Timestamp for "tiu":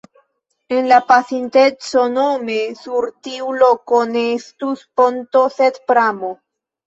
3.27-3.53